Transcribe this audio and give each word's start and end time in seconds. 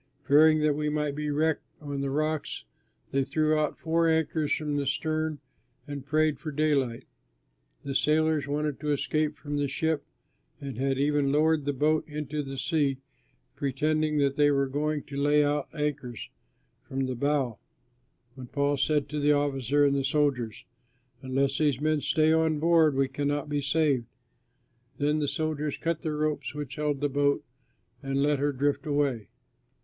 Fearing 0.23 0.61
that 0.61 0.73
we 0.73 0.89
might 0.89 1.13
be 1.13 1.29
wrecked 1.29 1.61
on 1.79 2.01
the 2.01 2.09
rocks, 2.09 2.63
they 3.11 3.23
threw 3.23 3.55
out 3.55 3.77
four 3.77 4.07
anchors 4.07 4.51
from 4.51 4.75
the 4.75 4.87
stern 4.87 5.37
and 5.87 6.07
prayed 6.07 6.39
for 6.39 6.51
daylight. 6.51 7.05
The 7.83 7.93
sailors 7.93 8.47
wanted 8.47 8.79
to 8.79 8.91
escape 8.91 9.35
from 9.35 9.57
the 9.57 9.67
ship 9.67 10.03
and 10.59 10.75
had 10.79 10.97
even 10.97 11.31
lowered 11.31 11.65
the 11.65 11.71
boat 11.73 12.03
into 12.07 12.41
the 12.41 12.57
sea, 12.57 12.97
pretending 13.55 14.17
that 14.17 14.37
they 14.37 14.49
were 14.49 14.67
going 14.67 15.03
to 15.03 15.15
lay 15.21 15.45
out 15.45 15.69
anchors 15.71 16.31
from 16.81 17.05
the 17.05 17.13
bow, 17.13 17.59
when 18.33 18.47
Paul 18.47 18.77
said 18.77 19.07
to 19.09 19.19
the 19.19 19.33
officer 19.33 19.83
and 19.85 19.93
to 19.93 19.97
the 19.99 20.03
soldiers, 20.03 20.65
"Unless 21.21 21.59
these 21.59 21.79
men 21.79 22.01
stay 22.01 22.33
on 22.33 22.57
board, 22.57 22.95
we 22.95 23.07
cannot 23.07 23.49
be 23.49 23.61
saved." 23.61 24.07
Then 24.97 25.19
the 25.19 25.27
soldiers 25.27 25.77
cut 25.77 26.01
the 26.01 26.13
ropes 26.13 26.55
which 26.55 26.77
held 26.77 27.01
the 27.01 27.07
boat 27.07 27.45
and 28.01 28.23
let 28.23 28.39
her 28.39 28.51
drift 28.51 28.87
away. 28.87 29.27